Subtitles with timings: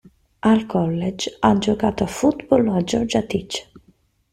[0.41, 3.67] Al college ha giocato a football a Georgia Tech.